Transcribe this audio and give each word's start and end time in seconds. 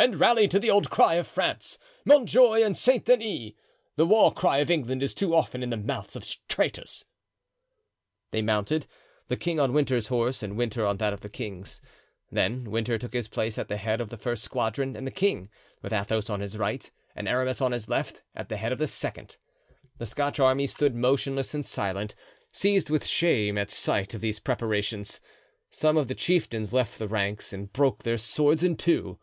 and 0.00 0.20
rally 0.20 0.46
to 0.46 0.60
the 0.60 0.70
old 0.70 0.88
cry 0.90 1.14
of 1.14 1.26
France, 1.26 1.76
'Montjoy 2.04 2.62
and 2.62 2.76
St. 2.76 3.04
Denis!' 3.04 3.54
The 3.96 4.06
war 4.06 4.32
cry 4.32 4.58
of 4.58 4.70
England 4.70 5.02
is 5.02 5.12
too 5.12 5.34
often 5.34 5.60
in 5.60 5.70
the 5.70 5.76
mouths 5.76 6.14
of 6.14 6.24
traitors." 6.46 7.04
They 8.30 8.40
mounted—the 8.40 9.36
king 9.36 9.58
on 9.58 9.72
Winter's 9.72 10.06
horse 10.06 10.40
and 10.40 10.56
Winter 10.56 10.86
on 10.86 10.98
that 10.98 11.12
of 11.12 11.22
the 11.22 11.28
king; 11.28 11.64
then 12.30 12.70
Winter 12.70 12.96
took 12.96 13.12
his 13.12 13.26
place 13.26 13.58
at 13.58 13.66
the 13.66 13.76
head 13.76 14.00
of 14.00 14.08
the 14.08 14.16
first 14.16 14.44
squadron, 14.44 14.94
and 14.94 15.04
the 15.04 15.10
king, 15.10 15.50
with 15.82 15.92
Athos 15.92 16.30
on 16.30 16.38
his 16.38 16.56
right 16.56 16.92
and 17.16 17.26
Aramis 17.26 17.60
on 17.60 17.72
his 17.72 17.88
left, 17.88 18.22
at 18.36 18.48
the 18.48 18.56
head 18.56 18.70
of 18.70 18.78
the 18.78 18.86
second. 18.86 19.36
The 19.98 20.06
Scotch 20.06 20.38
army 20.38 20.68
stood 20.68 20.94
motionless 20.94 21.54
and 21.54 21.66
silent, 21.66 22.14
seized 22.52 22.88
with 22.88 23.04
shame 23.04 23.58
at 23.58 23.68
sight 23.68 24.14
of 24.14 24.20
these 24.20 24.38
preparations. 24.38 25.20
Some 25.70 25.96
of 25.96 26.06
the 26.06 26.14
chieftains 26.14 26.72
left 26.72 27.00
the 27.00 27.08
ranks 27.08 27.52
and 27.52 27.72
broke 27.72 28.04
their 28.04 28.16
swords 28.18 28.62
in 28.62 28.76
two. 28.76 29.18